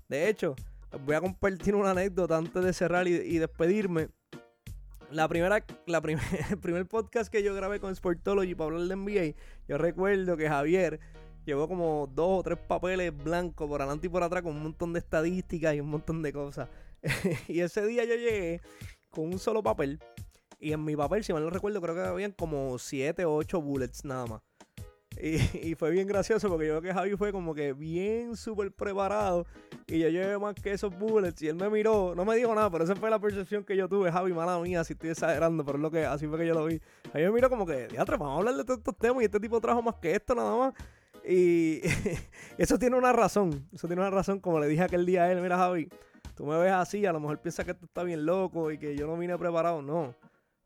De 0.08 0.30
hecho, 0.30 0.56
voy 1.06 1.15
a 1.15 1.22
compartir 1.22 1.75
una 1.75 1.92
anécdota 1.92 2.38
antes 2.38 2.63
de 2.63 2.74
cerrar 2.74 3.08
y, 3.08 3.38
despedirme. 3.38 4.10
La 5.10 5.27
primera, 5.27 5.63
la 5.86 5.98
el 6.50 6.58
primer 6.58 6.88
podcast 6.88 7.32
que 7.32 7.44
yo 7.44 7.53
grabé 7.53 7.80
con 7.80 7.96
Sportology 7.96 8.56
para 8.56 8.72
hablar 8.72 8.88
de 8.88 8.96
NBA, 8.96 9.36
yo 9.68 9.77
recuerdo 9.77 10.38
que 10.38 10.50
Javier 10.50 11.00
llevó 11.46 11.68
como 11.68 12.10
dos 12.13 12.39
o 12.39 12.44
tres 12.44 12.58
papeles 12.58 13.15
blancos 13.15 13.68
por 13.68 13.82
adelante 13.82 14.08
y 14.08 14.10
por 14.10 14.24
atrás 14.24 14.42
con 14.42 14.56
un 14.56 14.63
montón 14.63 14.94
de 14.94 15.00
estadísticas 15.00 15.75
y 15.75 15.82
un 15.82 15.89
montón 15.89 16.22
de 16.22 16.34
cosas. 16.34 16.70
y 17.48 17.60
ese 17.60 17.86
día 17.86 18.06
yo 18.06 18.15
llegué 18.15 18.62
con 19.10 19.25
un 19.25 19.39
solo 19.39 19.62
papel. 19.62 20.00
Y 20.63 20.72
en 20.72 20.86
mi 20.86 20.96
papel, 20.96 21.25
si 21.25 21.34
mal 21.34 21.43
no 21.43 21.50
recuerdo, 21.50 21.82
creo 21.82 21.93
que 21.93 22.01
habían 22.01 22.32
como 22.32 22.79
siete 22.79 23.25
o 23.25 23.36
ocho 23.36 23.62
bullets 23.62 24.05
nada 24.05 24.25
más. 24.25 24.41
Y, 25.22 25.75
fue 25.75 25.91
bien 25.91 26.08
gracioso 26.08 26.50
porque 26.50 26.65
yo 26.65 26.79
creo 26.79 26.82
que 26.82 26.93
Javi 26.93 27.15
fue 27.17 27.32
como 27.32 27.53
que 27.53 27.74
bien 27.74 28.38
súper 28.38 28.72
preparado. 28.72 29.46
Y 29.88 30.00
yo 30.00 30.08
llevé 30.10 30.39
más 30.39 30.55
que 30.55 30.72
esos 30.72 30.98
bullets. 30.98 31.41
Y 31.41 31.50
él 31.50 31.55
me 31.55 31.70
miró, 31.70 32.13
no 32.15 32.24
me 32.24 32.36
dijo 32.38 32.55
nada, 32.55 32.70
pero 32.72 32.86
esa 32.86 32.96
fue 32.96 33.10
la 33.10 33.20
percepción 33.20 33.65
que 33.65 33.75
yo 33.75 33.89
tuve. 33.89 34.10
Javi, 34.10 34.34
mala 34.34 34.58
mía, 34.60 34.84
si 34.86 34.93
estoy 34.93 35.10
exagerando, 35.10 35.65
pero 35.65 35.77
es 35.77 35.82
lo 35.82 35.91
que 35.91 36.05
así 36.05 36.27
fue 36.27 36.39
que 36.39 36.48
yo 36.48 36.53
lo 36.53 36.65
vi. 36.65 36.82
Javi 37.12 37.25
me 37.25 37.32
miró 37.32 37.50
como 37.50 37.65
que, 37.65 37.89
diatre, 37.89 38.15
vamos 38.17 38.36
a 38.36 38.39
hablar 38.39 38.55
de 38.55 38.63
todos 38.63 38.79
estos 38.79 38.98
temas. 38.98 39.22
Y 39.22 39.25
este 39.25 39.41
tipo 39.41 39.60
trajo 39.60 39.82
más 39.82 39.96
que 39.96 40.15
esto 40.15 40.34
nada 40.34 40.55
más. 40.55 40.74
Y 41.27 41.82
eso 42.58 42.79
tiene 42.79 42.96
una 42.96 43.12
razón. 43.12 43.67
Eso 43.74 43.88
tiene 43.88 44.01
una 44.01 44.12
razón, 44.12 44.39
como 44.39 44.60
le 44.62 44.67
dije 44.67 44.84
aquel 44.84 45.05
día 45.05 45.24
a 45.24 45.32
él, 45.32 45.41
mira 45.41 45.58
Javi, 45.58 45.89
tú 46.36 46.46
me 46.46 46.58
ves 46.58 46.72
así, 46.72 47.05
a 47.05 47.12
lo 47.12 47.20
mejor 47.20 47.39
piensas 47.39 47.65
que 47.65 47.72
esto 47.72 47.86
está 47.86 48.03
bien 48.03 48.25
loco 48.25 48.72
y 48.72 48.77
que 48.77 48.96
yo 48.96 49.08
no 49.08 49.17
vine 49.17 49.38
preparado. 49.38 49.82
No. 49.82 50.15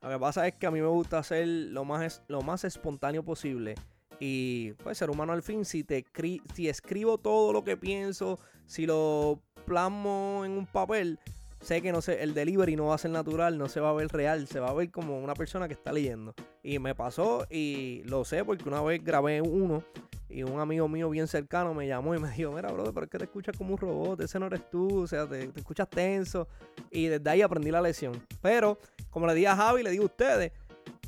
Lo 0.07 0.13
que 0.13 0.19
pasa 0.19 0.47
es 0.47 0.53
que 0.53 0.65
a 0.65 0.71
mí 0.71 0.79
me 0.79 0.87
gusta 0.87 1.17
hacer 1.17 1.45
lo 1.45 1.83
más, 1.83 2.23
lo 2.29 2.41
más 2.41 2.63
espontáneo 2.63 3.25
posible. 3.25 3.75
Y 4.21 4.71
pues 4.83 4.97
ser 4.97 5.09
humano 5.09 5.33
al 5.33 5.43
fin, 5.43 5.65
si, 5.65 5.83
te 5.83 6.05
si 6.53 6.69
escribo 6.69 7.17
todo 7.17 7.51
lo 7.51 7.65
que 7.65 7.75
pienso, 7.75 8.39
si 8.65 8.85
lo 8.85 9.41
plasmo 9.65 10.43
en 10.45 10.51
un 10.51 10.65
papel, 10.65 11.19
sé 11.61 11.81
que 11.81 11.91
no 11.91 12.01
sé, 12.01 12.23
el 12.23 12.33
delivery 12.33 12.75
no 12.75 12.87
va 12.87 12.95
a 12.95 12.97
ser 12.97 13.11
natural, 13.11 13.57
no 13.57 13.67
se 13.67 13.79
va 13.79 13.89
a 13.89 13.93
ver 13.93 14.07
real, 14.09 14.47
se 14.47 14.59
va 14.59 14.69
a 14.69 14.73
ver 14.73 14.91
como 14.91 15.19
una 15.19 15.33
persona 15.33 15.67
que 15.67 15.73
está 15.73 15.91
leyendo. 15.91 16.33
Y 16.63 16.79
me 16.79 16.95
pasó 16.95 17.45
y 17.49 18.03
lo 18.05 18.25
sé 18.25 18.43
porque 18.45 18.67
una 18.67 18.81
vez 18.81 19.03
grabé 19.03 19.41
uno 19.41 19.83
y 20.29 20.43
un 20.43 20.59
amigo 20.59 20.87
mío 20.87 21.09
bien 21.09 21.27
cercano 21.27 21.73
me 21.73 21.87
llamó 21.87 22.15
y 22.15 22.19
me 22.19 22.29
dijo, 22.35 22.51
mira, 22.51 22.71
brother, 22.71 22.93
pero 22.93 23.05
es 23.05 23.11
que 23.11 23.17
te 23.17 23.23
escuchas 23.25 23.57
como 23.57 23.71
un 23.71 23.77
robot, 23.77 24.21
ese 24.21 24.39
no 24.39 24.47
eres 24.47 24.69
tú, 24.69 25.01
o 25.01 25.07
sea, 25.07 25.27
te, 25.27 25.51
escuchas 25.55 25.89
tenso. 25.89 26.47
Y 26.91 27.07
desde 27.07 27.29
ahí 27.29 27.41
aprendí 27.41 27.71
la 27.71 27.81
lección. 27.81 28.13
Pero, 28.41 28.77
como 29.09 29.27
le 29.27 29.33
dije 29.33 29.47
a 29.47 29.55
Javi, 29.55 29.83
le 29.83 29.91
digo 29.91 30.03
a 30.03 30.07
ustedes, 30.07 30.51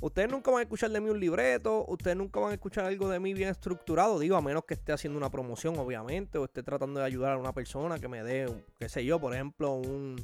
Ustedes 0.01 0.31
nunca 0.31 0.49
van 0.49 0.59
a 0.59 0.63
escuchar 0.63 0.89
de 0.91 1.01
mí 1.01 1.09
un 1.09 1.19
libreto, 1.19 1.85
ustedes 1.87 2.15
nunca 2.15 2.39
van 2.39 2.51
a 2.51 2.53
escuchar 2.53 2.85
algo 2.85 3.09
de 3.09 3.19
mí 3.19 3.33
bien 3.33 3.49
estructurado, 3.49 4.17
digo, 4.17 4.37
a 4.37 4.41
menos 4.41 4.63
que 4.63 4.73
esté 4.73 4.93
haciendo 4.93 5.17
una 5.17 5.29
promoción, 5.29 5.77
obviamente, 5.77 6.37
o 6.37 6.45
esté 6.45 6.63
tratando 6.63 7.01
de 7.01 7.05
ayudar 7.05 7.33
a 7.33 7.37
una 7.37 7.51
persona 7.51 7.99
que 7.99 8.07
me 8.07 8.23
dé, 8.23 8.47
qué 8.77 8.87
sé 8.87 9.03
yo, 9.03 9.19
por 9.19 9.33
ejemplo, 9.33 9.73
un, 9.73 10.15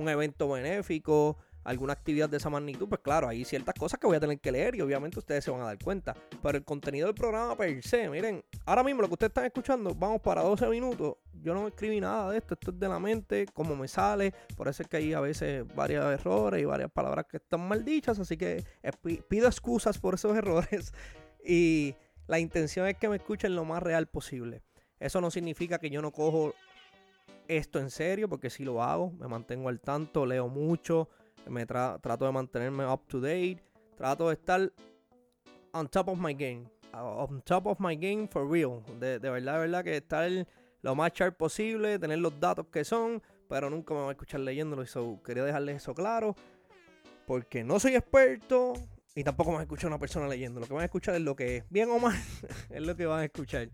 un 0.00 0.08
evento 0.08 0.48
benéfico, 0.48 1.36
alguna 1.64 1.92
actividad 1.92 2.28
de 2.28 2.38
esa 2.38 2.50
magnitud, 2.50 2.88
pues 2.88 3.00
claro, 3.02 3.28
hay 3.28 3.44
ciertas 3.44 3.74
cosas 3.74 4.00
que 4.00 4.06
voy 4.06 4.16
a 4.16 4.20
tener 4.20 4.38
que 4.40 4.50
leer 4.50 4.74
y 4.74 4.80
obviamente 4.80 5.18
ustedes 5.18 5.44
se 5.44 5.50
van 5.50 5.60
a 5.60 5.64
dar 5.64 5.78
cuenta. 5.78 6.14
Pero 6.42 6.58
el 6.58 6.64
contenido 6.64 7.06
del 7.06 7.14
programa 7.14 7.56
per 7.56 7.82
se, 7.82 8.08
miren, 8.08 8.42
ahora 8.64 8.82
mismo 8.82 9.02
lo 9.02 9.08
que 9.08 9.14
ustedes 9.14 9.30
están 9.30 9.44
escuchando, 9.44 9.94
vamos 9.94 10.20
para 10.20 10.42
12 10.42 10.68
minutos. 10.68 11.16
Yo 11.42 11.54
no 11.54 11.68
escribí 11.68 12.00
nada 12.00 12.30
de 12.30 12.38
esto, 12.38 12.54
esto 12.54 12.70
es 12.70 12.78
de 12.78 12.88
la 12.88 12.98
mente, 12.98 13.46
como 13.52 13.76
me 13.76 13.88
sale. 13.88 14.32
Por 14.56 14.68
eso 14.68 14.82
es 14.82 14.88
que 14.88 14.98
hay 14.98 15.12
a 15.12 15.20
veces 15.20 15.64
varios 15.74 16.04
errores 16.06 16.62
y 16.62 16.64
varias 16.64 16.90
palabras 16.90 17.26
que 17.26 17.38
están 17.38 17.66
mal 17.66 17.84
dichas, 17.84 18.18
así 18.18 18.36
que 18.36 18.64
pido 19.28 19.46
excusas 19.46 19.98
por 19.98 20.14
esos 20.14 20.36
errores. 20.36 20.92
Y 21.44 21.94
la 22.26 22.38
intención 22.38 22.86
es 22.86 22.96
que 22.96 23.08
me 23.08 23.16
escuchen 23.16 23.54
lo 23.54 23.64
más 23.64 23.82
real 23.82 24.06
posible. 24.06 24.62
Eso 24.98 25.20
no 25.22 25.30
significa 25.30 25.78
que 25.78 25.88
yo 25.88 26.02
no 26.02 26.12
cojo 26.12 26.54
esto 27.56 27.78
en 27.78 27.90
serio, 27.90 28.28
porque 28.28 28.50
si 28.50 28.64
lo 28.64 28.82
hago, 28.82 29.12
me 29.12 29.28
mantengo 29.28 29.68
al 29.68 29.80
tanto, 29.80 30.24
leo 30.26 30.48
mucho, 30.48 31.08
me 31.48 31.66
trato 31.66 32.24
de 32.24 32.32
mantenerme 32.32 32.86
up 32.86 33.06
to 33.06 33.20
date, 33.20 33.62
trato 33.96 34.28
de 34.28 34.34
estar 34.34 34.72
on 35.72 35.88
top 35.88 36.08
of 36.08 36.18
my 36.18 36.34
game, 36.34 36.64
on 36.92 37.42
top 37.42 37.66
of 37.66 37.80
my 37.80 37.96
game 37.96 38.28
for 38.28 38.48
real, 38.48 38.82
de, 38.98 39.18
verdad, 39.18 39.54
de 39.54 39.58
verdad 39.60 39.84
que 39.84 39.96
estar 39.96 40.30
lo 40.82 40.94
más 40.94 41.12
sharp 41.12 41.36
posible, 41.36 41.98
tener 41.98 42.18
los 42.18 42.38
datos 42.38 42.66
que 42.66 42.84
son, 42.84 43.22
pero 43.48 43.68
nunca 43.68 43.94
me 43.94 44.00
voy 44.00 44.08
a 44.08 44.12
escuchar 44.12 44.40
leyéndolo, 44.40 44.86
so 44.86 45.20
quería 45.22 45.44
dejarles 45.44 45.76
eso 45.76 45.94
claro, 45.94 46.34
porque 47.26 47.64
no 47.64 47.78
soy 47.80 47.96
experto, 47.96 48.74
y 49.14 49.24
tampoco 49.24 49.50
van 49.50 49.60
a 49.60 49.62
escuchar 49.62 49.88
una 49.88 49.98
persona 49.98 50.28
leyendo. 50.28 50.60
Lo 50.60 50.66
que 50.66 50.72
van 50.72 50.82
a 50.82 50.86
escuchar 50.86 51.14
es 51.14 51.20
lo 51.20 51.34
que 51.34 51.58
es. 51.58 51.64
Bien 51.68 51.90
o 51.90 51.98
mal, 51.98 52.16
es 52.70 52.86
lo 52.86 52.96
que 52.96 53.06
van 53.06 53.20
a 53.20 53.24
escuchar. 53.24 53.68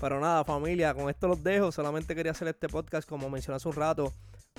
Pero 0.00 0.20
nada, 0.20 0.44
familia, 0.44 0.94
con 0.94 1.08
esto 1.08 1.28
los 1.28 1.42
dejo. 1.42 1.72
Solamente 1.72 2.14
quería 2.14 2.32
hacer 2.32 2.48
este 2.48 2.68
podcast, 2.68 3.08
como 3.08 3.30
mencioné 3.30 3.56
hace 3.56 3.68
un 3.68 3.74
rato, 3.74 4.12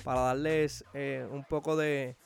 para 0.04 0.20
darles 0.20 0.84
eh, 0.94 1.26
un 1.30 1.44
poco 1.44 1.76
de, 1.76 2.16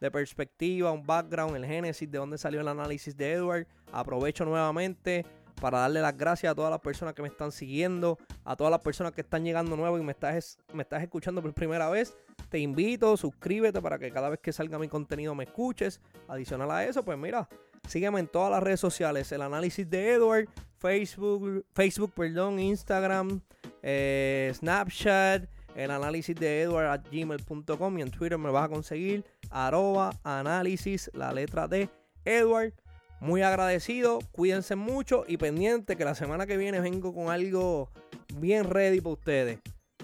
de 0.00 0.10
perspectiva, 0.10 0.92
un 0.92 1.06
background, 1.06 1.56
el 1.56 1.66
génesis 1.66 2.10
de 2.10 2.18
dónde 2.18 2.38
salió 2.38 2.60
el 2.60 2.68
análisis 2.68 3.16
de 3.16 3.32
Edward. 3.32 3.66
Aprovecho 3.92 4.44
nuevamente 4.44 5.24
para 5.60 5.78
darle 5.78 6.00
las 6.00 6.16
gracias 6.16 6.50
a 6.50 6.54
todas 6.56 6.72
las 6.72 6.80
personas 6.80 7.14
que 7.14 7.22
me 7.22 7.28
están 7.28 7.52
siguiendo, 7.52 8.18
a 8.44 8.56
todas 8.56 8.70
las 8.70 8.80
personas 8.80 9.12
que 9.12 9.20
están 9.20 9.44
llegando 9.44 9.76
nuevos 9.76 10.00
y 10.00 10.02
me 10.02 10.10
estás, 10.10 10.58
me 10.72 10.82
estás 10.82 11.02
escuchando 11.04 11.40
por 11.40 11.54
primera 11.54 11.88
vez. 11.88 12.16
Te 12.48 12.58
invito, 12.58 13.16
suscríbete 13.16 13.80
para 13.80 13.96
que 13.98 14.10
cada 14.10 14.28
vez 14.28 14.40
que 14.40 14.52
salga 14.52 14.78
mi 14.78 14.88
contenido 14.88 15.36
me 15.36 15.44
escuches. 15.44 16.00
Adicional 16.26 16.70
a 16.70 16.84
eso, 16.84 17.04
pues 17.04 17.16
mira, 17.16 17.48
sígueme 17.86 18.18
en 18.18 18.26
todas 18.26 18.50
las 18.50 18.60
redes 18.60 18.80
sociales. 18.80 19.30
El 19.30 19.42
análisis 19.42 19.88
de 19.88 20.14
Edward, 20.14 20.48
Facebook, 20.82 21.64
Facebook, 21.72 22.12
perdón, 22.12 22.58
Instagram, 22.58 23.40
eh, 23.82 24.52
Snapchat 24.54 25.48
el 25.74 25.90
análisis 25.90 26.36
de 26.36 26.62
edward 26.62 26.86
at 26.86 27.00
gmail.com 27.10 27.98
y 27.98 28.02
en 28.02 28.10
Twitter 28.10 28.38
me 28.38 28.50
vas 28.50 28.66
a 28.66 28.68
conseguir 28.68 29.24
arroba 29.50 30.12
análisis, 30.22 31.10
la 31.14 31.32
letra 31.32 31.68
de 31.68 31.88
Edward. 32.24 32.74
Muy 33.20 33.42
agradecido, 33.42 34.18
cuídense 34.32 34.74
mucho 34.74 35.24
y 35.28 35.36
pendiente 35.36 35.96
que 35.96 36.04
la 36.04 36.14
semana 36.14 36.46
que 36.46 36.56
viene 36.56 36.80
vengo 36.80 37.14
con 37.14 37.30
algo 37.30 37.88
bien 38.34 38.68
ready 38.68 39.00
para 39.00 39.14
ustedes. 39.14 39.60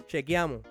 Chequeamos. 0.07 0.63